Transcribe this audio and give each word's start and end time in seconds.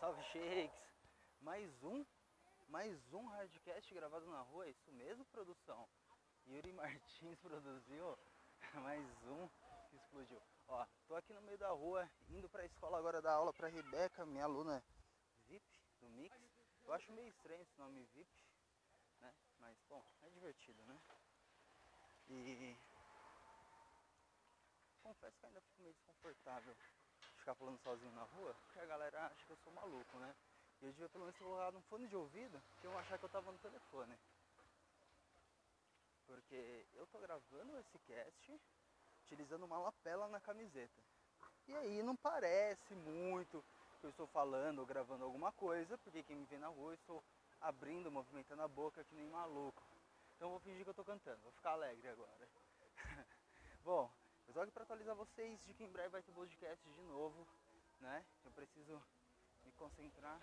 Salve 0.00 0.22
Shakes! 0.30 0.80
Mais 1.40 1.82
um, 1.82 2.06
mais 2.68 3.12
um 3.12 3.26
hardcast 3.26 3.92
gravado 3.92 4.26
na 4.28 4.42
rua, 4.42 4.64
é 4.66 4.70
isso 4.70 4.92
mesmo 4.92 5.24
produção? 5.26 5.88
Yuri 6.46 6.72
Martins 6.72 7.36
produziu 7.42 8.16
mais 8.74 9.04
um 9.24 9.48
que 9.90 9.96
explodiu. 9.96 10.40
Ó, 10.68 10.86
tô 11.08 11.16
aqui 11.16 11.34
no 11.34 11.42
meio 11.42 11.58
da 11.58 11.70
rua, 11.70 12.08
indo 12.28 12.48
pra 12.48 12.64
escola 12.64 12.96
agora 12.96 13.20
dar 13.20 13.32
aula 13.32 13.52
pra 13.52 13.66
Rebeca, 13.66 14.24
minha 14.24 14.44
aluna 14.44 14.84
VIP 15.48 15.66
do 16.00 16.08
Mix. 16.10 16.36
Eu 16.84 16.92
acho 16.92 17.10
meio 17.10 17.26
estranho 17.26 17.62
esse 17.62 17.76
nome 17.76 18.06
VIP, 18.14 18.44
né? 19.18 19.34
Mas 19.58 19.76
bom, 19.88 20.04
é 20.22 20.30
divertido, 20.30 20.80
né? 20.84 21.02
E 22.28 22.76
confesso 25.02 25.36
que 25.40 25.46
ainda 25.46 25.60
fico 25.60 25.82
meio 25.82 25.94
desconfortável 25.94 26.76
ficar 27.38 27.54
falando 27.54 27.78
sozinho 27.78 28.12
na 28.12 28.22
rua, 28.24 28.54
porque 28.64 28.80
a 28.80 28.86
galera 28.86 29.26
acha 29.26 29.46
que 29.46 29.52
eu 29.52 29.56
sou 29.64 29.72
maluco, 29.72 30.18
né? 30.18 30.34
E 30.80 30.84
eu 30.84 30.92
devia 30.92 31.08
pelo 31.08 31.24
menos 31.24 31.38
colocar 31.38 31.74
um 31.74 31.82
fone 31.82 32.06
de 32.06 32.16
ouvido, 32.16 32.62
que 32.80 32.86
eu 32.86 32.98
achar 32.98 33.18
que 33.18 33.24
eu 33.24 33.28
tava 33.28 33.50
no 33.50 33.58
telefone. 33.58 34.16
Porque 36.26 36.86
eu 36.94 37.06
tô 37.06 37.18
gravando 37.18 37.78
esse 37.78 37.98
cast 38.00 38.60
utilizando 39.24 39.64
uma 39.64 39.78
lapela 39.78 40.28
na 40.28 40.40
camiseta. 40.40 41.02
E 41.66 41.74
aí 41.74 42.02
não 42.02 42.16
parece 42.16 42.94
muito 42.94 43.64
que 44.00 44.06
eu 44.06 44.10
estou 44.10 44.26
falando 44.28 44.78
ou 44.78 44.86
gravando 44.86 45.24
alguma 45.24 45.52
coisa, 45.52 45.98
porque 45.98 46.22
quem 46.22 46.36
me 46.36 46.46
vê 46.46 46.58
na 46.58 46.68
rua 46.68 46.92
eu 46.92 46.94
estou 46.94 47.24
abrindo, 47.60 48.10
movimentando 48.10 48.62
a 48.62 48.68
boca 48.68 49.04
que 49.04 49.14
nem 49.14 49.26
maluco. 49.28 49.82
Então 50.36 50.48
eu 50.48 50.52
vou 50.52 50.60
fingir 50.60 50.84
que 50.84 50.90
eu 50.90 50.94
tô 50.94 51.04
cantando, 51.04 51.42
vou 51.42 51.52
ficar 51.52 51.72
alegre 51.72 52.08
agora. 52.08 52.48
Bom, 53.84 54.10
eu 54.48 54.54
só 54.54 54.66
para 54.70 54.82
atualizar 54.82 55.14
vocês 55.14 55.62
de 55.64 55.74
que 55.74 55.84
em 55.84 55.92
breve 55.92 56.08
vai 56.08 56.22
ter 56.22 56.32
podcast 56.32 56.82
de 56.88 57.02
novo, 57.02 57.46
né? 58.00 58.24
Eu 58.42 58.50
preciso 58.50 59.00
me 59.62 59.70
concentrar 59.72 60.40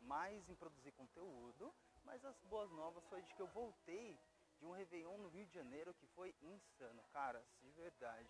mais 0.00 0.48
em 0.48 0.54
produzir 0.54 0.92
conteúdo, 0.92 1.72
mas 2.02 2.24
as 2.24 2.40
boas 2.44 2.70
novas 2.70 3.04
foi 3.08 3.20
de 3.22 3.34
que 3.34 3.42
eu 3.42 3.46
voltei 3.48 4.18
de 4.58 4.64
um 4.64 4.72
Réveillon 4.72 5.18
no 5.18 5.28
Rio 5.28 5.44
de 5.44 5.52
Janeiro 5.52 5.92
que 5.94 6.06
foi 6.08 6.34
insano, 6.40 7.02
cara, 7.12 7.44
de 7.60 7.70
verdade. 7.72 8.28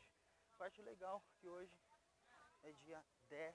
Parte 0.58 0.82
legal 0.82 1.22
que 1.38 1.48
hoje 1.48 1.78
é 2.64 2.72
dia 2.72 3.04
10 3.28 3.54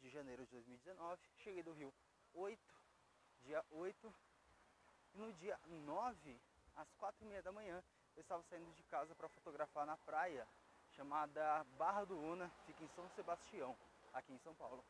de 0.00 0.10
janeiro 0.10 0.44
de 0.44 0.50
2019, 0.50 1.22
cheguei 1.36 1.62
do 1.62 1.72
Rio 1.72 1.94
8, 2.34 2.60
dia 3.42 3.64
8, 3.70 4.14
e 5.14 5.18
no 5.18 5.32
dia 5.34 5.58
9, 5.66 6.40
às 6.74 6.92
4 6.94 7.24
e 7.24 7.28
meia 7.28 7.42
da 7.42 7.52
manhã, 7.52 7.82
eu 8.18 8.22
estava 8.22 8.42
saindo 8.50 8.74
de 8.74 8.82
casa 8.84 9.14
para 9.14 9.28
fotografar 9.28 9.86
na 9.86 9.96
praia 9.98 10.44
chamada 10.90 11.64
Barra 11.78 12.04
do 12.04 12.18
Una, 12.18 12.50
fica 12.66 12.82
em 12.82 12.88
São 12.88 13.08
Sebastião, 13.10 13.76
aqui 14.12 14.32
em 14.32 14.38
São 14.40 14.52
Paulo. 14.56 14.84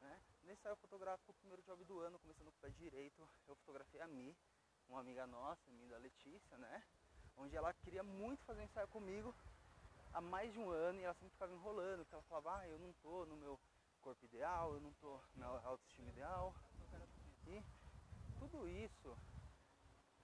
Né? 0.00 0.18
Nesse 0.44 0.60
ensaio 0.60 0.76
fotográfico, 0.76 1.32
o 1.32 1.34
primeiro 1.34 1.62
job 1.64 1.84
do 1.84 2.00
ano, 2.00 2.18
começando 2.18 2.50
com 2.50 2.56
o 2.56 2.60
pé 2.62 2.70
direito, 2.70 3.28
eu 3.46 3.54
fotografei 3.56 4.00
a 4.00 4.06
Mi, 4.06 4.34
uma 4.88 5.00
amiga 5.00 5.26
nossa, 5.26 5.70
minha 5.70 5.90
da 5.90 5.98
Letícia, 5.98 6.56
né? 6.56 6.82
Onde 7.36 7.54
ela 7.54 7.74
queria 7.74 8.02
muito 8.02 8.42
fazer 8.46 8.62
um 8.62 8.64
ensaio 8.64 8.88
comigo 8.88 9.34
há 10.14 10.22
mais 10.22 10.50
de 10.50 10.58
um 10.58 10.70
ano 10.70 10.98
e 10.98 11.04
ela 11.04 11.12
sempre 11.12 11.32
ficava 11.32 11.52
enrolando, 11.52 11.98
porque 12.04 12.14
ela 12.14 12.24
falava, 12.24 12.60
ah, 12.60 12.68
eu 12.68 12.78
não 12.78 12.90
tô 13.02 13.26
no 13.26 13.36
meu 13.36 13.60
corpo 14.00 14.24
ideal, 14.24 14.72
eu 14.72 14.80
não 14.80 14.94
tô 14.94 15.20
na 15.34 15.46
autoestima 15.46 16.08
ideal. 16.08 16.54
E 17.46 17.62
tudo 18.38 18.66
isso 18.66 19.14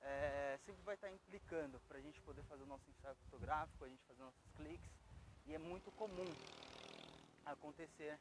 é, 0.02 0.58
sempre 0.64 0.82
vai 0.82 0.94
estar 0.94 1.10
implicando 1.10 1.80
para 1.88 1.98
a 1.98 2.00
gente 2.00 2.20
poder 2.22 2.42
fazer 2.44 2.62
o 2.62 2.66
nosso 2.66 2.88
ensaio 2.90 3.14
fotográfico, 3.16 3.84
a 3.84 3.88
gente 3.88 4.02
fazer 4.04 4.22
nossos 4.22 4.50
cliques. 4.56 4.90
E 5.46 5.54
é 5.54 5.58
muito 5.58 5.90
comum 5.92 6.32
acontecer 7.44 8.18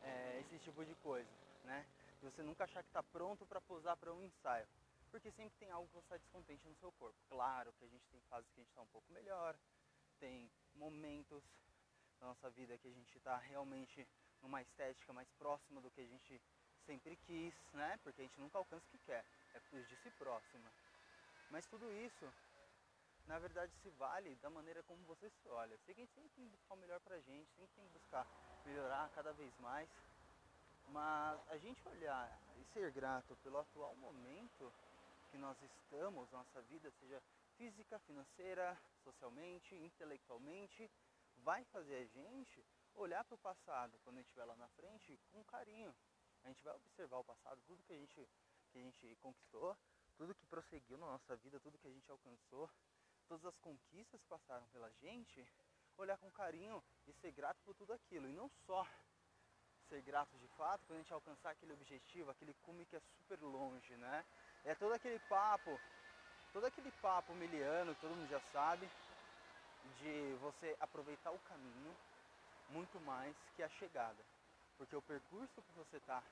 é, 0.00 0.40
esse 0.40 0.58
tipo 0.64 0.84
de 0.84 0.94
coisa, 0.96 1.30
né? 1.64 1.86
De 2.18 2.24
você 2.26 2.42
nunca 2.42 2.64
achar 2.64 2.82
que 2.82 2.88
está 2.88 3.02
pronto 3.02 3.46
para 3.46 3.60
posar 3.60 3.96
para 3.96 4.12
um 4.12 4.22
ensaio. 4.22 4.66
Porque 5.10 5.30
sempre 5.30 5.56
tem 5.58 5.70
algo 5.70 5.86
que 5.88 5.94
você 5.94 6.06
está 6.06 6.16
descontente 6.16 6.66
no 6.66 6.74
seu 6.76 6.90
corpo. 6.92 7.18
Claro 7.28 7.72
que 7.74 7.84
a 7.84 7.88
gente 7.88 8.04
tem 8.10 8.20
fases 8.22 8.50
que 8.50 8.60
a 8.60 8.62
gente 8.62 8.70
está 8.70 8.82
um 8.82 8.86
pouco 8.88 9.12
melhor, 9.12 9.56
tem 10.18 10.50
momentos 10.74 11.42
da 12.18 12.26
nossa 12.26 12.50
vida 12.50 12.78
que 12.78 12.88
a 12.88 12.92
gente 12.92 13.16
está 13.18 13.36
realmente 13.36 14.06
numa 14.40 14.62
estética 14.62 15.12
mais 15.12 15.28
próxima 15.32 15.80
do 15.80 15.90
que 15.90 16.00
a 16.00 16.06
gente 16.06 16.40
sempre 16.86 17.16
quis, 17.16 17.54
né? 17.72 17.98
Porque 18.02 18.20
a 18.20 18.24
gente 18.24 18.40
nunca 18.40 18.58
alcança 18.58 18.84
o 18.86 18.90
que 18.90 18.98
quer, 18.98 19.24
é 19.54 19.60
por 19.60 19.82
de 19.82 19.96
si 19.96 20.10
próxima. 20.12 20.72
Mas 21.52 21.66
tudo 21.66 21.92
isso, 21.92 22.26
na 23.26 23.38
verdade, 23.38 23.70
se 23.82 23.90
vale 23.90 24.34
da 24.36 24.48
maneira 24.48 24.82
como 24.84 25.04
você 25.04 25.28
se 25.28 25.46
olha. 25.50 25.76
Sei 25.84 25.94
que 25.94 26.00
a 26.00 26.04
gente 26.04 26.14
sempre 26.14 26.30
tem 26.30 26.46
que 26.46 26.50
buscar 26.50 26.72
o 26.72 26.78
melhor 26.78 26.98
pra 27.00 27.20
gente, 27.20 27.52
sempre 27.52 27.74
tem 27.74 27.84
que 27.84 27.92
buscar 27.92 28.26
melhorar 28.64 29.10
cada 29.10 29.34
vez 29.34 29.54
mais. 29.58 29.86
Mas 30.88 31.38
a 31.50 31.58
gente 31.58 31.86
olhar 31.86 32.26
e 32.56 32.64
ser 32.72 32.90
grato 32.90 33.36
pelo 33.42 33.58
atual 33.58 33.94
momento 33.96 34.72
que 35.30 35.36
nós 35.36 35.60
estamos, 35.62 36.30
nossa 36.30 36.62
vida, 36.62 36.90
seja 36.92 37.22
física, 37.58 37.98
financeira, 37.98 38.74
socialmente, 39.04 39.74
intelectualmente, 39.74 40.90
vai 41.44 41.64
fazer 41.64 41.96
a 41.96 42.04
gente 42.06 42.64
olhar 42.94 43.24
para 43.24 43.34
o 43.34 43.38
passado 43.38 44.00
quando 44.04 44.16
a 44.16 44.20
gente 44.20 44.28
estiver 44.28 44.46
lá 44.46 44.56
na 44.56 44.68
frente 44.68 45.20
com 45.30 45.44
carinho. 45.44 45.94
A 46.44 46.48
gente 46.48 46.64
vai 46.64 46.74
observar 46.76 47.18
o 47.18 47.24
passado, 47.24 47.60
tudo 47.66 47.82
que 47.82 47.92
a 47.92 47.96
gente, 47.96 48.26
que 48.70 48.78
a 48.78 48.82
gente 48.82 49.16
conquistou, 49.16 49.76
tudo 50.22 50.36
que 50.36 50.46
prosseguiu 50.46 50.96
na 50.98 51.06
nossa 51.06 51.34
vida, 51.34 51.58
tudo 51.58 51.76
que 51.78 51.88
a 51.88 51.90
gente 51.90 52.08
alcançou, 52.08 52.70
todas 53.26 53.44
as 53.44 53.58
conquistas 53.58 54.20
que 54.20 54.28
passaram 54.28 54.64
pela 54.66 54.88
gente, 55.00 55.44
olhar 55.98 56.16
com 56.16 56.30
carinho 56.30 56.80
e 57.08 57.12
ser 57.14 57.32
grato 57.32 57.60
por 57.64 57.74
tudo 57.74 57.92
aquilo. 57.92 58.28
E 58.28 58.32
não 58.32 58.48
só 58.64 58.86
ser 59.88 60.00
grato 60.02 60.38
de 60.38 60.46
fato 60.56 60.86
quando 60.86 61.00
a 61.00 61.02
gente 61.02 61.12
alcançar 61.12 61.50
aquele 61.50 61.72
objetivo, 61.72 62.30
aquele 62.30 62.54
cume 62.62 62.86
que 62.86 62.94
é 62.94 63.00
super 63.00 63.40
longe, 63.40 63.96
né? 63.96 64.24
É 64.64 64.76
todo 64.76 64.92
aquele 64.92 65.18
papo, 65.28 65.76
todo 66.52 66.66
aquele 66.66 66.92
papo 67.02 67.34
miliano 67.34 67.92
todo 67.96 68.14
mundo 68.14 68.28
já 68.28 68.40
sabe, 68.52 68.88
de 69.98 70.36
você 70.40 70.76
aproveitar 70.78 71.32
o 71.32 71.38
caminho 71.40 71.96
muito 72.68 73.00
mais 73.00 73.34
que 73.56 73.62
a 73.64 73.68
chegada. 73.70 74.24
Porque 74.78 74.94
o 74.94 75.02
percurso 75.02 75.60
que 75.62 75.72
você 75.72 75.96
está, 75.96 76.22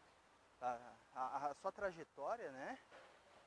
tá, 0.61 0.79
a, 1.13 1.49
a, 1.49 1.55
sua 1.55 1.73
trajetória, 1.73 2.53
né? 2.53 2.79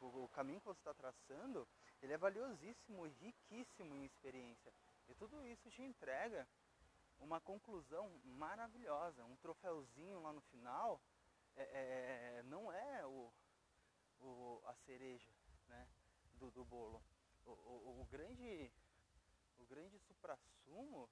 O, 0.08 0.28
caminho 0.30 0.59
que 0.59 0.68
você 0.68 0.80
está 0.80 0.94
traçando, 0.94 1.68
ele 2.02 2.14
é 2.14 2.18
valiosíssimo 2.18 3.08
e 3.08 3.09
riquíssimo 3.09 3.96
em 3.96 4.06
experiência. 4.06 4.74
E 5.08 5.16
tudo 5.16 5.46
isso 5.46 5.69
te 5.69 5.81
entrega 5.81 6.47
uma 7.19 7.40
conclusão 7.40 8.09
maravilhosa, 8.24 9.24
um 9.24 9.36
troféuzinho 9.38 10.22
lá 10.22 10.34
no 10.34 10.42
final, 10.42 11.02
é, 11.56 11.63
é, 11.63 12.44
não 12.44 12.72
é 12.72 13.06
o, 13.06 13.31
o, 14.19 14.62
a 14.66 14.74
cereja 14.86 15.31
né, 15.68 15.88
do, 16.34 16.52
do 16.52 16.66
bolo. 16.66 17.02
O, 17.46 17.52
o, 17.52 18.02
o 18.02 18.06
grande 18.06 18.72
o 19.59 19.66
grande 19.66 19.97
suprassumo 20.00 21.09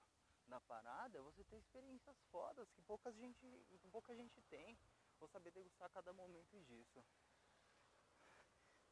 da 0.47 0.59
parada 0.59 1.18
é 1.18 1.22
você 1.22 1.44
ter 1.46 1.57
experiências 1.57 2.18
fodas 2.30 2.69
que 2.72 2.81
pouca 2.81 3.12
gente, 3.13 3.46
pouca 3.91 4.13
gente 4.13 4.41
tem, 4.50 4.78
ou 5.19 5.28
saber 5.30 5.51
degustar 5.51 5.90
cada 5.91 6.12
momento 6.12 6.59
disso. 6.63 7.01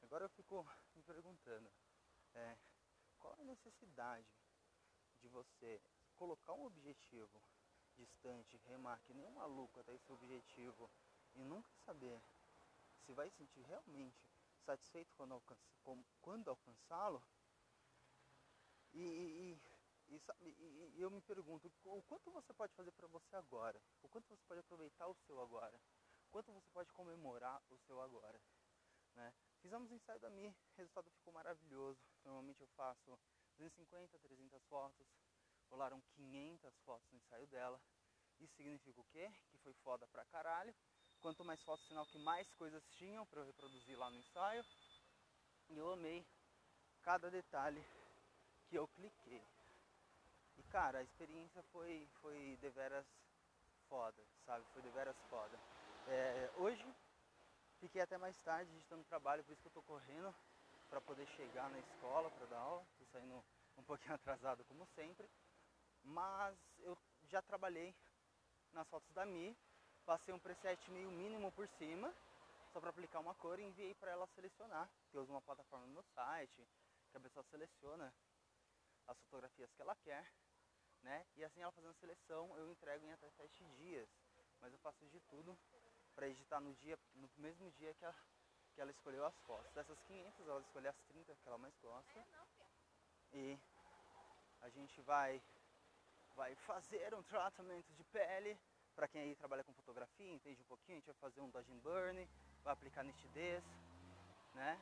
Agora 0.09 0.25
eu 0.25 0.29
fico 0.29 0.65
me 0.95 1.03
perguntando, 1.03 1.71
é, 2.33 2.57
qual 3.19 3.35
a 3.39 3.43
necessidade 3.43 4.27
de 5.21 5.27
você 5.27 5.79
colocar 6.15 6.53
um 6.53 6.65
objetivo 6.65 7.39
distante, 7.95 8.57
remar 8.65 8.99
que 9.03 9.13
nem 9.13 9.23
um 9.27 9.35
maluco 9.35 9.79
até 9.79 9.93
esse 9.93 10.11
objetivo 10.11 10.89
e 11.35 11.43
nunca 11.43 11.71
saber 11.85 12.19
se 13.05 13.13
vai 13.13 13.29
sentir 13.29 13.61
realmente 13.61 14.19
satisfeito 14.65 15.13
quando, 15.13 15.33
alcança, 15.35 15.61
quando 16.21 16.47
alcançá-lo. 16.49 17.23
E, 18.91 18.99
e, 18.99 19.61
e, 20.07 20.95
e, 20.95 21.01
eu 21.01 21.11
me 21.11 21.21
pergunto, 21.21 21.71
o 21.85 22.01
quanto 22.01 22.31
você 22.31 22.51
pode 22.51 22.73
fazer 22.73 22.91
para 22.93 23.07
você 23.07 23.35
agora? 23.35 23.79
O 24.01 24.09
quanto 24.09 24.27
você 24.27 24.43
pode 24.47 24.61
aproveitar 24.61 25.07
o 25.07 25.13
seu 25.13 25.39
agora? 25.39 25.79
O 26.25 26.31
quanto 26.31 26.51
você 26.51 26.67
pode 26.71 26.91
comemorar 26.93 27.61
o 27.69 27.77
seu 27.77 28.01
agora? 28.01 28.41
Né? 29.13 29.31
Fizemos 29.61 29.91
o 29.91 29.93
ensaio 29.93 30.19
da 30.19 30.29
Mi, 30.29 30.47
o 30.47 30.77
resultado 30.77 31.09
ficou 31.11 31.33
maravilhoso. 31.33 31.99
Normalmente 32.23 32.61
eu 32.61 32.67
faço 32.69 33.19
250, 33.57 34.17
300 34.19 34.63
fotos, 34.63 35.07
rolaram 35.69 36.01
500 36.15 36.73
fotos 36.85 37.11
no 37.11 37.17
ensaio 37.17 37.47
dela. 37.47 37.79
Isso 38.39 38.55
significa 38.55 38.99
o 39.01 39.05
quê? 39.05 39.29
Que 39.51 39.57
foi 39.57 39.73
foda 39.83 40.07
pra 40.07 40.23
caralho. 40.25 40.73
Quanto 41.19 41.43
mais 41.43 41.61
fotos, 41.63 41.85
sinal 41.87 42.05
que 42.05 42.17
mais 42.17 42.49
coisas 42.53 42.81
tinham 42.91 43.25
para 43.25 43.41
eu 43.41 43.45
reproduzir 43.45 43.97
lá 43.97 44.09
no 44.09 44.17
ensaio. 44.17 44.65
E 45.69 45.77
eu 45.77 45.91
amei 45.91 46.25
cada 47.01 47.29
detalhe 47.29 47.83
que 48.69 48.77
eu 48.77 48.87
cliquei. 48.87 49.43
E 50.57 50.63
cara, 50.63 50.99
a 50.99 51.03
experiência 51.03 51.61
foi, 51.63 52.07
foi 52.21 52.57
deveras 52.61 53.05
foda, 53.89 54.23
sabe? 54.45 54.65
Foi 54.71 54.81
deveras 54.81 55.17
foda. 55.29 55.59
É, 56.07 56.51
hoje 56.55 56.85
fiquei 57.79 58.01
até 58.01 58.17
mais 58.17 58.37
tarde 58.39 58.71
editando 58.73 59.03
trabalho, 59.05 59.43
por 59.43 59.53
isso 59.53 59.61
que 59.61 59.67
eu 59.67 59.71
tô 59.71 59.81
correndo 59.83 60.33
para 60.89 61.01
poder 61.01 61.25
chegar 61.27 61.69
na 61.69 61.79
escola 61.79 62.29
para 62.31 62.45
dar 62.47 62.59
aula. 62.59 62.85
Tô 62.97 63.05
saindo 63.05 63.43
um 63.77 63.83
pouquinho 63.83 64.13
atrasado 64.15 64.63
como 64.65 64.85
sempre. 64.95 65.29
Mas 66.03 66.57
eu 66.79 66.97
já 67.27 67.41
trabalhei 67.41 67.95
nas 68.71 68.87
fotos 68.87 69.11
da 69.13 69.25
Mi 69.25 69.57
passei 70.09 70.33
um 70.33 70.39
preset 70.39 70.79
meio 70.89 71.11
mínimo 71.11 71.51
por 71.51 71.67
cima, 71.77 72.11
só 72.73 72.79
para 72.79 72.89
aplicar 72.89 73.19
uma 73.19 73.35
cor 73.35 73.59
e 73.59 73.63
enviei 73.63 73.93
para 73.93 74.09
ela 74.09 74.25
selecionar. 74.33 74.89
Eu 75.13 75.21
uso 75.21 75.31
uma 75.31 75.41
plataforma 75.41 75.85
no 75.85 75.93
meu 75.93 76.03
site, 76.15 76.67
que 77.11 77.17
a 77.17 77.19
pessoa 77.19 77.43
seleciona 77.43 78.11
as 79.07 79.19
fotografias 79.19 79.71
que 79.71 79.81
ela 79.83 79.95
quer, 79.97 80.25
né? 81.03 81.27
E 81.35 81.43
assim 81.43 81.61
ela 81.61 81.71
fazendo 81.71 81.91
a 81.91 81.99
seleção, 81.99 82.57
eu 82.57 82.71
entrego 82.71 83.05
em 83.05 83.11
até 83.11 83.29
7 83.29 83.63
dias. 83.77 84.09
Mas 84.59 84.73
eu 84.73 84.79
faço 84.79 85.05
de 85.05 85.19
tudo 85.29 85.55
para 86.15 86.27
editar 86.27 86.59
no 86.59 86.73
dia, 86.75 86.97
no 87.15 87.29
mesmo 87.37 87.69
dia 87.71 87.93
que, 87.93 88.05
a, 88.05 88.13
que 88.73 88.81
ela 88.81 88.91
escolheu 88.91 89.25
as 89.25 89.37
fotos. 89.41 89.71
Dessas 89.73 89.99
500, 90.01 90.47
ela 90.47 90.61
escolheu 90.61 90.89
as 90.89 91.01
30 91.03 91.35
que 91.35 91.47
ela 91.47 91.57
mais 91.57 91.75
gosta. 91.77 92.25
E 93.33 93.57
a 94.61 94.69
gente 94.69 95.01
vai 95.01 95.41
vai 96.35 96.55
fazer 96.55 97.13
um 97.13 97.23
tratamento 97.23 97.91
de 97.95 98.03
pele 98.05 98.57
para 98.95 99.07
quem 99.07 99.21
aí 99.21 99.35
trabalha 99.35 99.63
com 99.63 99.73
fotografia, 99.73 100.31
entende 100.31 100.61
um 100.61 100.65
pouquinho, 100.65 100.97
a 100.97 100.99
gente 100.99 101.05
vai 101.05 101.15
fazer 101.15 101.41
um 101.41 101.49
dodge 101.49 101.71
and 101.71 101.79
burn, 101.79 102.29
vai 102.63 102.73
aplicar 102.73 103.03
nitidez, 103.03 103.63
né? 104.53 104.79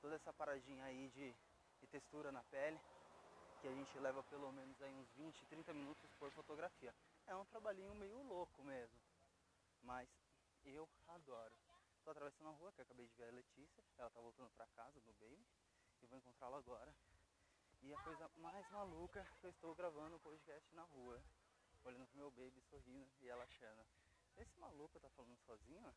Toda 0.00 0.14
essa 0.14 0.32
paradinha 0.32 0.84
aí 0.84 1.08
de, 1.10 1.34
de 1.80 1.86
textura 1.86 2.32
na 2.32 2.42
pele, 2.44 2.78
que 3.60 3.68
a 3.68 3.72
gente 3.72 3.98
leva 3.98 4.22
pelo 4.24 4.50
menos 4.52 4.80
aí 4.82 4.94
uns 4.94 5.10
20, 5.12 5.44
30 5.46 5.72
minutos 5.72 6.10
por 6.18 6.30
fotografia. 6.32 6.94
É 7.26 7.34
um 7.34 7.44
trabalhinho 7.46 7.94
meio 7.94 8.22
louco 8.22 8.62
mesmo, 8.64 8.98
mas 9.82 10.08
eu 10.70 10.88
adoro. 11.08 11.56
Tô 12.04 12.10
atravessando 12.10 12.48
a 12.48 12.52
rua, 12.52 12.72
que 12.72 12.80
eu 12.80 12.84
acabei 12.84 13.06
de 13.06 13.14
ver 13.14 13.28
a 13.28 13.32
Letícia, 13.32 13.84
ela 13.96 14.10
tá 14.10 14.20
voltando 14.20 14.50
pra 14.50 14.66
casa 14.68 15.00
do 15.00 15.12
Baby, 15.14 15.46
e 16.00 16.06
vou 16.06 16.18
encontrá-la 16.18 16.58
agora. 16.58 16.94
E 17.82 17.92
a 17.92 17.98
coisa 18.02 18.28
mais 18.36 18.68
maluca 18.70 19.26
que 19.40 19.46
eu 19.46 19.50
estou 19.50 19.74
gravando 19.74 20.16
o 20.16 20.20
podcast 20.20 20.74
na 20.74 20.82
rua, 20.82 21.22
olhando 21.84 22.06
pro 22.06 22.16
meu 22.16 22.30
baby 22.30 22.60
sorrindo 22.62 23.10
e 23.20 23.28
ela 23.28 23.42
achando. 23.42 23.84
Esse 24.36 24.56
maluco 24.58 25.00
tá 25.00 25.10
falando 25.10 25.36
sozinho? 25.38 25.92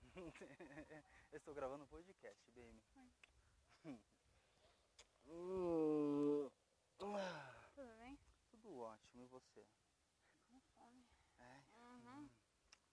eu 1.32 1.36
estou 1.36 1.54
gravando 1.54 1.84
um 1.84 1.88
podcast, 1.88 2.50
baby. 2.52 2.80
Tudo 7.74 7.96
bem? 7.98 8.18
Tudo 8.50 8.78
ótimo, 8.78 9.22
e 9.22 9.26
você? 9.26 9.66
Com 10.48 10.60
fome. 10.76 11.04
É? 11.40 11.62
Uhum. 11.74 12.30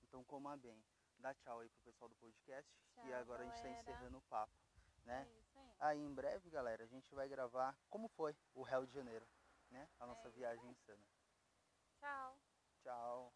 Então 0.01 0.22
coma 0.33 0.57
bem. 0.57 0.83
Dá 1.19 1.31
tchau 1.35 1.59
aí 1.59 1.69
pro 1.69 1.83
pessoal 1.83 2.09
do 2.09 2.15
podcast. 2.15 2.67
e 2.97 3.01
Tchau, 3.01 3.13
agora 3.13 3.43
a 3.43 3.45
gente 3.45 3.57
tá 3.57 3.61
galera. 3.61 3.79
encerrando 3.81 4.17
o 4.17 4.21
papo, 4.23 4.57
né? 5.03 5.27
É 5.29 5.39
isso 5.39 5.59
aí. 5.59 5.75
Aí 5.79 5.99
em 5.99 6.11
breve, 6.11 6.49
galera, 6.49 6.83
a 6.83 6.87
gente 6.87 7.13
vai 7.13 7.29
gravar 7.29 7.77
como 7.87 8.07
foi 8.07 8.35
o 8.55 8.63
Rio 8.63 8.87
de 8.87 8.93
Janeiro, 8.93 9.27
né? 9.69 9.87
A 9.99 10.07
nossa 10.07 10.27
É 10.29 10.31
viagem 10.31 10.71
insana. 10.71 11.05
Tchau. 11.99 12.39
Tchau. 12.81 13.33